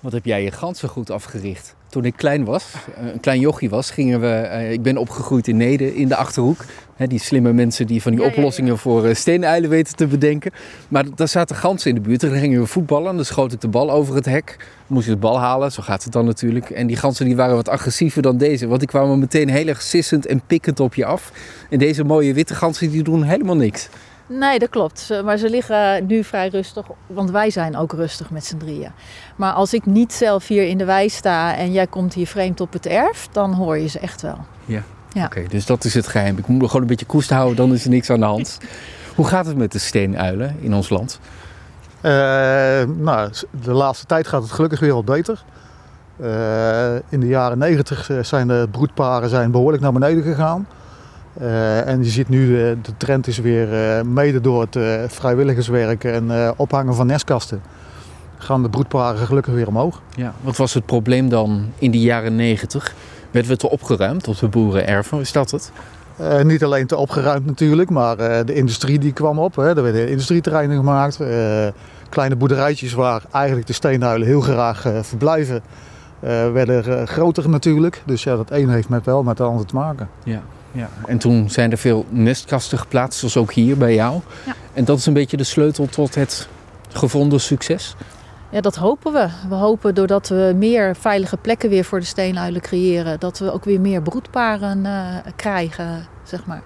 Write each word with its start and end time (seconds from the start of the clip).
Wat 0.00 0.12
heb 0.12 0.24
jij 0.24 0.42
je 0.42 0.50
ganzen 0.50 0.88
goed 0.88 1.10
afgericht? 1.10 1.74
Toen 1.88 2.04
ik 2.04 2.16
klein 2.16 2.44
was, 2.44 2.72
eh, 2.96 3.12
een 3.12 3.20
klein 3.20 3.40
jochie 3.40 3.70
was, 3.70 3.90
gingen 3.90 4.20
we... 4.20 4.26
eh, 4.26 4.72
ik 4.72 4.82
ben 4.82 4.96
opgegroeid 4.96 5.48
in 5.48 5.56
Neder, 5.56 5.94
in 5.94 6.08
de 6.08 6.16
Achterhoek. 6.16 6.64
Hè, 6.96 7.06
die 7.06 7.18
slimme 7.18 7.52
mensen 7.52 7.86
die 7.86 8.02
van 8.02 8.10
die 8.12 8.20
Ja, 8.20 8.26
ja, 8.26 8.32
ja. 8.32 8.38
oplossingen 8.38 8.78
voor 8.78 9.06
eh, 9.06 9.14
steenuilen 9.14 9.70
weten 9.70 9.96
te 9.96 10.06
bedenken. 10.06 10.52
Maar 10.88 11.04
daar 11.14 11.28
zaten 11.28 11.56
ganzen 11.56 11.88
in 11.88 11.94
de 11.94 12.00
buurt. 12.00 12.22
En 12.22 12.30
dan 12.30 12.38
gingen 12.38 12.60
we 12.60 12.66
voetballen. 12.66 13.10
En 13.10 13.16
dan 13.16 13.24
schoot 13.24 13.52
ik 13.52 13.60
de 13.60 13.68
bal 13.68 13.90
over 13.90 14.14
het 14.14 14.24
hek. 14.24 14.56
Dan 14.58 14.66
moest 14.86 15.06
je 15.06 15.12
de 15.12 15.18
bal 15.18 15.38
halen, 15.38 15.72
zo 15.72 15.82
gaat 15.82 16.04
het 16.04 16.12
dan 16.12 16.24
natuurlijk. 16.24 16.70
En 16.70 16.86
die 16.86 16.96
ganzen 16.96 17.24
die 17.24 17.36
waren 17.36 17.56
wat 17.56 17.68
agressiever 17.68 18.22
dan 18.22 18.36
deze. 18.36 18.66
Want 18.66 18.80
die 18.80 18.88
kwamen 18.88 19.18
meteen 19.18 19.48
heel 19.48 19.66
erg 19.66 19.82
sissend 19.82 20.26
en 20.26 20.40
pikkend 20.46 20.80
op 20.80 20.94
je 20.94 21.04
af. 21.04 21.32
En 21.70 21.78
deze 21.78 22.04
mooie 22.04 22.34
witte 22.34 22.54
ganzen 22.54 22.90
die 22.90 23.02
doen 23.02 23.22
helemaal 23.22 23.56
niks. 23.56 23.88
Nee, 24.38 24.58
dat 24.58 24.68
klopt. 24.68 25.10
Maar 25.24 25.36
ze 25.36 25.50
liggen 25.50 26.06
nu 26.06 26.24
vrij 26.24 26.48
rustig, 26.48 26.86
want 27.06 27.30
wij 27.30 27.50
zijn 27.50 27.76
ook 27.76 27.92
rustig 27.92 28.30
met 28.30 28.44
z'n 28.44 28.56
drieën. 28.56 28.90
Maar 29.36 29.52
als 29.52 29.74
ik 29.74 29.86
niet 29.86 30.12
zelf 30.12 30.46
hier 30.46 30.68
in 30.68 30.78
de 30.78 30.84
wei 30.84 31.08
sta 31.08 31.56
en 31.56 31.72
jij 31.72 31.86
komt 31.86 32.14
hier 32.14 32.26
vreemd 32.26 32.60
op 32.60 32.72
het 32.72 32.86
erf, 32.86 33.28
dan 33.32 33.52
hoor 33.52 33.78
je 33.78 33.88
ze 33.88 33.98
echt 33.98 34.22
wel. 34.22 34.38
Ja. 34.64 34.82
Oké, 35.24 35.44
dus 35.48 35.66
dat 35.66 35.84
is 35.84 35.94
het 35.94 36.06
geheim. 36.06 36.38
Ik 36.38 36.46
moet 36.46 36.60
me 36.60 36.66
gewoon 36.66 36.82
een 36.82 36.88
beetje 36.88 37.06
koest 37.06 37.30
houden, 37.30 37.56
dan 37.56 37.72
is 37.72 37.84
er 37.84 37.90
niks 37.90 38.10
aan 38.10 38.20
de 38.20 38.26
hand. 38.26 38.58
Hoe 39.16 39.26
gaat 39.26 39.46
het 39.46 39.56
met 39.56 39.72
de 39.72 39.78
steenuilen 39.78 40.56
in 40.60 40.74
ons 40.74 40.88
land? 40.88 41.20
Eh, 42.00 42.12
nou, 42.96 43.30
de 43.62 43.72
laatste 43.72 44.06
tijd 44.06 44.26
gaat 44.26 44.42
het 44.42 44.50
gelukkig 44.52 44.80
weer 44.80 44.94
wat 44.94 45.04
beter. 45.04 45.44
Eh, 46.16 46.94
in 47.08 47.20
de 47.20 47.26
jaren 47.26 47.58
90 47.58 48.10
zijn 48.22 48.48
de 48.48 48.68
broedparen 48.70 49.28
zijn 49.28 49.50
behoorlijk 49.50 49.82
naar 49.82 49.92
beneden 49.92 50.22
gegaan. 50.22 50.66
Eh, 51.40 51.86
en 51.86 52.04
je 52.04 52.10
ziet 52.10 52.28
nu, 52.28 52.56
eh, 52.56 52.76
de 52.82 52.96
trend 52.96 53.26
is 53.26 53.38
weer 53.38 53.72
eh, 53.72 54.02
mede 54.02 54.40
door 54.40 54.66
het 54.70 54.78
vrijwilligerswerk 55.12 56.04
en 56.04 56.54
ophangen 56.56 56.94
van 56.94 57.06
nestkasten. 57.06 57.62
Gaan 58.38 58.62
de 58.62 58.68
broedparen 58.68 59.26
gelukkig 59.26 59.54
weer 59.54 59.66
omhoog. 59.68 60.02
Ja. 60.16 60.34
Wat 60.40 60.56
was 60.56 60.74
het 60.74 60.86
probleem 60.86 61.28
dan 61.28 61.72
in 61.78 61.90
de 61.90 62.00
jaren 62.00 62.36
negentig? 62.36 62.94
Werden 63.30 63.50
we 63.50 63.56
te 63.56 63.70
opgeruimd 63.70 64.28
op 64.28 64.38
de 64.38 64.48
boerenerven? 64.48 65.20
Is 65.20 65.32
dat 65.32 65.50
het? 65.50 65.72
Niet 66.42 66.64
alleen 66.64 66.86
te 66.86 66.96
opgeruimd 66.96 67.46
natuurlijk, 67.46 67.90
maar 67.90 68.16
de 68.46 68.54
industrie 68.54 68.98
die 68.98 69.12
kwam 69.12 69.38
op. 69.38 69.56
Hè. 69.56 69.76
Er 69.76 69.82
werden 69.82 70.08
industrieterreinen 70.08 70.76
gemaakt. 70.76 71.18
kleine 72.08 72.36
boerderijtjes 72.36 72.92
waar 72.92 73.22
eigenlijk 73.30 73.66
de 73.66 73.72
steenuilen 73.72 74.26
heel 74.26 74.40
graag 74.40 74.86
verblijven. 75.00 75.62
werden 76.52 77.08
groter 77.08 77.48
natuurlijk. 77.48 78.02
Dus 78.06 78.22
ja, 78.22 78.36
dat 78.36 78.50
een 78.50 78.70
heeft 78.70 78.88
met 78.88 79.04
wel 79.04 79.22
met 79.22 79.38
het 79.38 79.46
ander 79.46 79.66
te 79.66 79.74
maken. 79.74 80.08
Ja. 80.24 80.42
Ja. 80.72 80.88
En 81.06 81.18
toen 81.18 81.50
zijn 81.50 81.70
er 81.70 81.78
veel 81.78 82.06
nestkasten 82.08 82.78
geplaatst, 82.78 83.18
zoals 83.18 83.36
ook 83.36 83.52
hier 83.52 83.76
bij 83.76 83.94
jou. 83.94 84.20
Ja. 84.46 84.54
En 84.72 84.84
dat 84.84 84.98
is 84.98 85.06
een 85.06 85.12
beetje 85.12 85.36
de 85.36 85.44
sleutel 85.44 85.86
tot 85.86 86.14
het 86.14 86.48
gevonden 86.88 87.40
succes? 87.40 87.94
Ja, 88.50 88.60
dat 88.60 88.76
hopen 88.76 89.12
we. 89.12 89.28
We 89.48 89.54
hopen 89.54 89.94
doordat 89.94 90.28
we 90.28 90.52
meer 90.56 90.96
veilige 90.96 91.36
plekken 91.36 91.70
weer 91.70 91.84
voor 91.84 92.00
de 92.00 92.06
steenuilen 92.06 92.60
creëren, 92.60 93.20
dat 93.20 93.38
we 93.38 93.52
ook 93.52 93.64
weer 93.64 93.80
meer 93.80 94.02
broedparen 94.02 94.86
eh, 94.86 95.16
krijgen, 95.36 96.06
zeg 96.30 96.46
maar. 96.46 96.62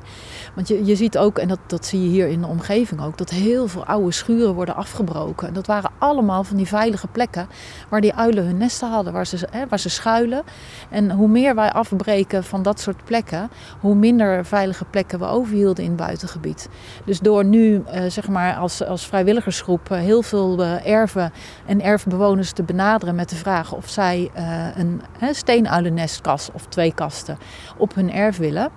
Want 0.54 0.68
je, 0.68 0.84
je 0.84 0.96
ziet 0.96 1.18
ook, 1.18 1.38
en 1.38 1.48
dat, 1.48 1.58
dat 1.66 1.86
zie 1.86 2.02
je 2.02 2.08
hier 2.08 2.28
in 2.28 2.40
de 2.40 2.46
omgeving 2.46 3.02
ook, 3.02 3.18
dat 3.18 3.30
heel 3.30 3.68
veel 3.68 3.84
oude 3.84 4.12
schuren 4.12 4.54
worden 4.54 4.76
afgebroken. 4.76 5.48
En 5.48 5.54
dat 5.54 5.66
waren 5.66 5.90
allemaal 5.98 6.44
van 6.44 6.56
die 6.56 6.66
veilige 6.66 7.06
plekken 7.06 7.48
waar 7.88 8.00
die 8.00 8.14
uilen 8.14 8.44
hun 8.44 8.56
nesten 8.56 8.88
hadden, 8.88 9.12
waar 9.12 9.26
ze, 9.26 9.48
hè, 9.50 9.66
waar 9.68 9.78
ze 9.78 9.88
schuilen. 9.88 10.42
En 10.90 11.10
hoe 11.10 11.28
meer 11.28 11.54
wij 11.54 11.72
afbreken 11.72 12.44
van 12.44 12.62
dat 12.62 12.80
soort 12.80 13.04
plekken, 13.04 13.50
hoe 13.80 13.94
minder 13.94 14.44
veilige 14.44 14.84
plekken 14.84 15.18
we 15.18 15.26
overhielden 15.26 15.84
in 15.84 15.90
het 15.90 15.98
buitengebied. 15.98 16.68
Dus 17.04 17.20
door 17.20 17.44
nu, 17.44 17.82
eh, 17.86 18.10
zeg 18.10 18.28
maar, 18.28 18.56
als, 18.56 18.84
als 18.84 19.06
vrijwilligersgroep 19.06 19.90
eh, 19.90 19.98
heel 19.98 20.22
veel 20.22 20.62
eh, 20.62 20.86
erven 20.86 21.32
en 21.66 21.82
erfbewoners 21.82 22.52
te 22.52 22.62
benaderen 22.62 23.14
met 23.14 23.28
de 23.28 23.36
vraag 23.36 23.72
of 23.72 23.88
zij 23.88 24.30
eh, 24.34 24.66
een 24.76 25.02
hè, 25.18 25.34
steenuilennestkast 25.34 26.50
of 26.52 26.66
twee 26.66 26.94
kasten 26.94 27.38
op 27.76 27.94
hun 27.94 28.12
erf 28.12 28.36
willen, 28.36 28.70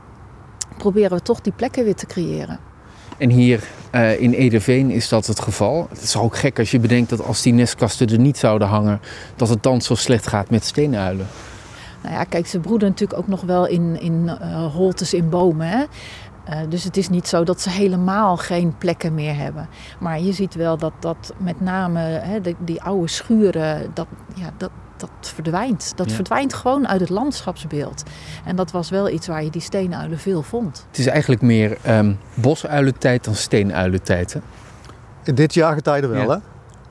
proberen 0.78 1.18
we 1.18 1.24
toch 1.24 1.42
die 1.42 1.54
plekken 1.56 1.84
weer 1.84 1.96
te 1.96 2.06
creëren. 2.06 2.60
En 3.18 3.30
hier 3.30 3.64
eh, 3.92 4.22
in 4.22 4.34
Ederveen 4.34 4.90
is 4.92 5.10
dat 5.10 5.26
het 5.26 5.40
geval. 5.40 5.88
Het 5.90 6.02
is 6.02 6.18
ook 6.18 6.38
gek 6.38 6.60
als 6.60 6.72
je 6.72 6.80
bedenkt 6.80 7.10
dat 7.10 7.24
als 7.26 7.42
die 7.42 7.54
nestkasten 7.54 8.08
er 8.08 8.20
niet 8.20 8.38
zouden 8.38 8.68
hangen, 8.68 9.02
dat 9.36 9.50
het 9.50 9.64
dan 9.64 9.82
zo 9.82 9.96
slecht 9.96 10.28
gaat 10.28 10.50
met 10.50 10.64
steenuilen. 10.66 11.28
Nou 12.02 12.16
ja, 12.16 12.24
kijk, 12.24 12.48
ze 12.48 12.60
broeden 12.60 12.90
natuurlijk 12.90 13.20
ook 13.20 13.28
nog 13.28 13.42
wel 13.42 13.68
in, 13.68 14.02
in 14.02 14.30
eh, 14.42 14.74
holtes 14.74 15.14
in 15.14 15.30
bomen. 15.30 15.68
Hè? 15.68 15.84
Eh, 16.44 16.60
dus 16.70 16.84
het 16.84 16.98
is 16.98 17.10
niet 17.10 17.28
zo 17.28 17.44
dat 17.44 17.62
ze 17.62 17.70
helemaal 17.70 18.38
geen 18.38 18.78
plekken 18.78 19.14
meer 19.14 19.36
hebben. 19.36 19.68
Maar 20.00 20.20
je 20.22 20.32
ziet 20.32 20.56
wel 20.56 20.78
dat, 20.78 20.94
dat 21.00 21.34
met 21.38 21.62
name 21.62 22.00
hè, 22.00 22.42
de- 22.42 22.56
die 22.60 22.82
oude 22.82 23.08
schuren, 23.08 23.92
dat, 23.94 24.08
ja, 24.36 24.50
dat, 24.58 24.70
dat 25.00 25.10
verdwijnt. 25.22 25.92
Dat 25.96 26.10
Ja. 26.10 26.16
verdwijnt 26.16 26.54
gewoon 26.54 26.88
uit 26.88 27.00
het 27.00 27.10
landschapsbeeld. 27.10 28.04
En 28.46 28.56
dat 28.56 28.72
was 28.72 28.90
wel 28.90 29.10
iets 29.10 29.28
waar 29.28 29.44
je 29.44 29.50
die 29.50 29.62
steenuilen 29.62 30.20
veel 30.20 30.42
vond. 30.42 30.86
Het 30.90 30.98
is 31.00 31.06
eigenlijk 31.08 31.42
meer 31.42 31.78
ehm 31.82 32.14
bosuilentijd 32.34 33.24
dan 33.24 33.36
steenuilentijd. 33.36 34.34
Hè? 34.34 34.40
In 35.24 35.36
dit 35.36 35.54
jaargetijde 35.54 36.08
wel, 36.08 36.22
Ja. 36.22 36.42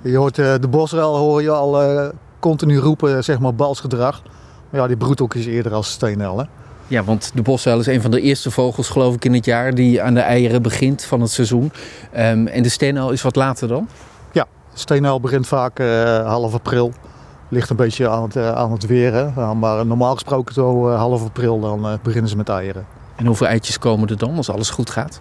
hè? 0.03 0.11
Je 0.11 0.17
hoort 0.17 0.39
eh, 0.39 0.55
de 0.61 0.69
bosrel 0.69 1.17
hoor 1.17 1.43
je 1.43 1.51
al 1.51 1.83
eh, 1.83 2.09
continu 2.41 2.79
roepen, 2.79 3.25
zeg 3.25 3.39
maar, 3.39 3.55
balsgedrag. 3.55 4.23
Maar 4.71 4.81
ja, 4.81 4.87
die 4.87 4.97
broedt 4.97 5.21
ook 5.21 5.35
eens 5.35 5.47
eerder 5.47 5.73
als 5.75 5.91
steenel, 5.91 6.39
hè? 6.39 6.45
Ja, 6.89 7.05
want 7.05 7.31
de 7.35 7.43
bosuil 7.43 7.79
is 7.81 7.87
een 7.87 8.01
van 8.03 8.11
de 8.11 8.21
eerste 8.21 8.51
vogels, 8.51 8.89
geloof 8.89 9.15
ik, 9.15 9.25
in 9.25 9.35
het 9.35 9.45
jaar 9.45 9.75
die 9.75 10.03
aan 10.03 10.15
de 10.15 10.21
eieren 10.21 10.63
begint 10.63 11.05
van 11.05 11.21
het 11.21 11.31
seizoen. 11.31 11.73
Ehm, 12.13 12.47
en 12.47 12.63
de 12.63 12.69
steenuil 12.69 13.11
is 13.11 13.23
wat 13.23 13.37
later 13.37 13.69
dan. 13.69 13.89
Steenuil 14.79 15.21
begint 15.21 15.47
vaak 15.47 15.79
eh, 15.79 16.27
half 16.27 16.55
april. 16.55 16.93
Ligt 17.49 17.71
een 17.71 17.77
beetje 17.77 18.09
aan 18.09 18.23
het, 18.23 18.37
eh, 18.37 18.53
aan 18.53 18.73
het 18.73 18.87
weer. 18.87 19.13
Hè? 19.13 19.27
Ja, 19.37 19.55
maar 19.55 19.87
normaal 19.87 20.15
gesproken 20.15 20.55
zo 20.55 20.89
eh, 20.89 20.99
half 20.99 21.25
april 21.25 21.61
dan 21.61 21.87
eh, 21.87 21.93
beginnen 22.03 22.31
ze 22.31 22.37
met 22.37 22.49
eieren. 22.49 22.87
En 23.17 23.27
hoeveel 23.27 23.47
eitjes 23.47 23.79
komen 23.79 24.09
er 24.09 24.19
dan 24.19 24.37
als 24.37 24.51
alles 24.51 24.71
goed 24.71 24.91
gaat? 24.91 25.21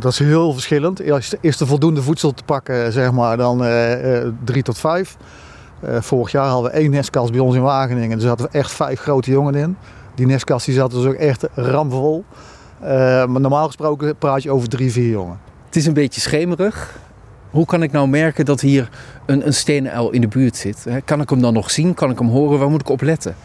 Dat 0.00 0.12
is 0.12 0.18
heel 0.18 0.52
verschillend. 0.52 1.00
Is 1.40 1.60
er 1.60 1.66
voldoende 1.66 2.02
voedsel 2.02 2.32
te 2.32 2.42
pakken, 2.44 2.92
zeg 2.92 3.12
maar, 3.12 3.36
dan 3.36 3.64
eh, 3.64 4.28
drie 4.44 4.62
tot 4.62 4.78
vijf. 4.78 5.16
Vorig 5.82 6.32
jaar 6.32 6.48
hadden 6.48 6.70
we 6.70 6.76
één 6.76 6.90
nestkast 6.90 7.30
bij 7.30 7.40
ons 7.40 7.54
in 7.54 7.62
Wageningen. 7.62 8.18
Daar 8.18 8.28
zaten 8.28 8.44
we 8.44 8.58
echt 8.58 8.70
vijf 8.72 9.00
grote 9.00 9.30
jongen 9.30 9.54
in. 9.54 9.76
Die 10.14 10.26
nestkast 10.26 10.66
die 10.66 10.74
zat 10.74 10.90
dus 10.90 11.04
ook 11.04 11.14
echt 11.14 11.46
ramvol. 11.54 12.24
Maar 12.80 13.40
normaal 13.40 13.66
gesproken 13.66 14.16
praat 14.16 14.42
je 14.42 14.50
over 14.50 14.68
drie, 14.68 14.92
vier 14.92 15.10
jongen. 15.10 15.38
Het 15.66 15.76
is 15.76 15.86
een 15.86 15.94
beetje 15.94 16.20
schemerig. 16.20 16.98
Hoe 17.50 17.66
kan 17.66 17.82
ik 17.82 17.92
nou 17.92 18.08
merken 18.08 18.44
dat 18.44 18.60
hier 18.60 18.88
een, 19.26 19.46
een 19.46 19.54
steenuil 19.54 20.10
in 20.10 20.20
de 20.20 20.28
buurt 20.28 20.56
zit? 20.56 20.86
Kan 21.04 21.20
ik 21.20 21.30
hem 21.30 21.40
dan 21.40 21.52
nog 21.52 21.70
zien? 21.70 21.94
Kan 21.94 22.10
ik 22.10 22.18
hem 22.18 22.28
horen? 22.28 22.58
Waar 22.58 22.70
moet 22.70 22.80
ik 22.80 22.88
op 22.88 23.00
letten? 23.00 23.36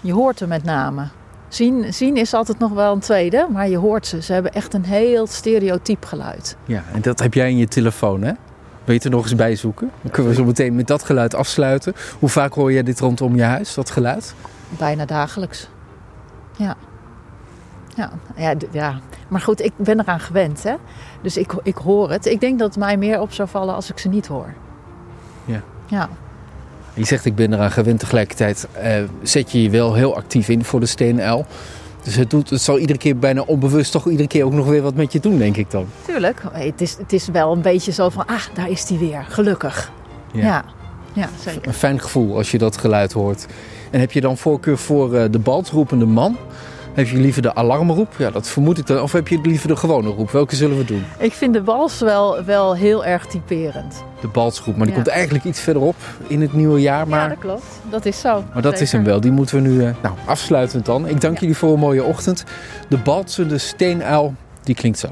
Je 0.00 0.12
hoort 0.12 0.40
er 0.40 0.48
met 0.48 0.64
name. 0.64 1.08
Zien, 1.48 1.94
zien 1.94 2.16
is 2.16 2.34
altijd 2.34 2.58
nog 2.58 2.72
wel 2.72 2.92
een 2.92 3.00
tweede, 3.00 3.46
maar 3.52 3.68
je 3.68 3.76
hoort 3.76 4.06
ze. 4.06 4.22
Ze 4.22 4.32
hebben 4.32 4.52
echt 4.52 4.74
een 4.74 4.84
heel 4.84 5.26
stereotyp 5.26 6.04
geluid. 6.04 6.56
Ja, 6.64 6.84
en 6.92 7.00
dat 7.00 7.20
heb 7.20 7.34
jij 7.34 7.50
in 7.50 7.56
je 7.56 7.68
telefoon, 7.68 8.22
hè? 8.22 8.32
Wil 8.84 8.84
je 8.84 8.92
het 8.92 9.04
er 9.04 9.10
nog 9.10 9.22
eens 9.22 9.34
bij 9.34 9.56
zoeken? 9.56 9.90
Dan 10.02 10.10
kunnen 10.10 10.32
we 10.32 10.38
zo 10.38 10.44
meteen 10.44 10.74
met 10.74 10.86
dat 10.86 11.02
geluid 11.02 11.34
afsluiten. 11.34 11.94
Hoe 12.18 12.28
vaak 12.28 12.52
hoor 12.52 12.72
jij 12.72 12.82
dit 12.82 13.00
rondom 13.00 13.36
je 13.36 13.42
huis, 13.42 13.74
dat 13.74 13.90
geluid? 13.90 14.34
Bijna 14.78 15.04
dagelijks. 15.04 15.68
Ja. 16.56 16.76
Ja, 17.94 18.10
ja. 18.70 18.98
Maar 19.28 19.40
goed, 19.40 19.62
ik 19.62 19.72
ben 19.76 20.00
eraan 20.00 20.20
gewend, 20.20 20.62
hè. 20.62 20.74
Dus 21.22 21.36
ik, 21.36 21.52
ik 21.62 21.76
hoor 21.76 22.10
het. 22.10 22.26
Ik 22.26 22.40
denk 22.40 22.58
dat 22.58 22.68
het 22.68 22.78
mij 22.78 22.96
meer 22.96 23.20
op 23.20 23.32
zou 23.32 23.48
vallen 23.48 23.74
als 23.74 23.90
ik 23.90 23.98
ze 23.98 24.08
niet 24.08 24.26
hoor. 24.26 24.54
Ja. 25.44 25.62
Ja. 25.86 26.08
Je 26.94 27.04
zegt 27.04 27.24
ik 27.24 27.34
ben 27.34 27.52
eraan 27.52 27.70
gewend. 27.70 28.00
Tegelijkertijd 28.00 28.68
eh, 28.72 29.02
zet 29.22 29.52
je 29.52 29.62
je 29.62 29.70
wel 29.70 29.94
heel 29.94 30.16
actief 30.16 30.48
in 30.48 30.64
voor 30.64 30.80
de 30.80 30.86
steenuil. 30.86 31.46
Dus 32.02 32.14
het, 32.14 32.30
doet, 32.30 32.50
het 32.50 32.60
zal 32.60 32.78
iedere 32.78 32.98
keer 32.98 33.18
bijna 33.18 33.40
onbewust 33.40 33.92
toch 33.92 34.08
iedere 34.08 34.28
keer 34.28 34.44
ook 34.44 34.52
nog 34.52 34.66
weer 34.66 34.82
wat 34.82 34.94
met 34.94 35.12
je 35.12 35.20
doen, 35.20 35.38
denk 35.38 35.56
ik 35.56 35.70
dan. 35.70 35.86
Tuurlijk. 36.04 36.42
Het 36.52 36.80
is, 36.80 36.96
het 36.98 37.12
is 37.12 37.28
wel 37.28 37.52
een 37.52 37.60
beetje 37.60 37.92
zo 37.92 38.08
van, 38.08 38.26
ah, 38.26 38.40
daar 38.54 38.70
is 38.70 38.86
die 38.86 38.98
weer. 38.98 39.24
Gelukkig. 39.28 39.90
Ja. 40.32 40.64
Ja, 41.12 41.28
zeker. 41.40 41.66
Een 41.66 41.74
fijn 41.74 42.00
gevoel 42.00 42.36
als 42.36 42.50
je 42.50 42.58
dat 42.58 42.76
geluid 42.76 43.12
hoort. 43.12 43.46
En 43.90 44.00
heb 44.00 44.12
je 44.12 44.20
dan 44.20 44.36
voorkeur 44.36 44.78
voor 44.78 45.14
eh, 45.14 45.24
de 45.30 45.38
baltroepende 45.38 46.06
man? 46.06 46.36
Heb 46.94 47.08
je 47.08 47.16
liever 47.16 47.42
de 47.42 47.54
alarmroep? 47.54 48.14
Ja, 48.18 48.30
dat 48.30 48.48
vermoed 48.48 48.78
ik 48.78 48.86
dan. 48.86 49.00
Of 49.00 49.12
heb 49.12 49.28
je 49.28 49.38
liever 49.42 49.68
de 49.68 49.76
gewone 49.76 50.08
roep? 50.08 50.30
Welke 50.30 50.56
zullen 50.56 50.76
we 50.78 50.84
doen? 50.84 51.04
Ik 51.18 51.32
vind 51.32 51.54
de 51.54 51.64
wals 51.64 52.00
wel, 52.00 52.44
wel 52.44 52.74
heel 52.76 53.04
erg 53.04 53.26
typerend. 53.26 54.04
De 54.20 54.28
balsroep. 54.28 54.76
Maar 54.76 54.86
die 54.86 54.96
Ja. 54.96 55.02
komt 55.02 55.14
eigenlijk 55.14 55.44
iets 55.44 55.60
verderop 55.60 55.96
in 56.26 56.40
het 56.40 56.52
nieuwe 56.52 56.80
jaar. 56.80 56.98
Ja, 56.98 57.04
Maar, 57.04 57.28
dat 57.28 57.38
klopt. 57.38 57.64
Dat 57.90 58.04
is 58.06 58.20
zo. 58.20 58.44
maar 58.52 58.62
dat 58.62 58.80
is 58.80 58.92
hem 58.92 59.04
wel. 59.04 59.20
Die 59.20 59.30
moeten 59.32 59.62
we 59.62 59.68
nu... 59.68 59.84
eh, 59.84 59.94
nou, 60.02 60.14
afsluitend 60.24 60.86
dan. 60.86 61.08
Ik 61.08 61.20
dank 61.20 61.34
Ja. 61.34 61.40
jullie 61.40 61.56
voor 61.56 61.72
een 61.72 61.78
mooie 61.78 62.04
ochtend. 62.04 62.44
De 62.88 62.96
balsende 62.98 63.58
steenuil, 63.58 64.34
die 64.62 64.74
klinkt 64.74 64.98
zo. 64.98 65.08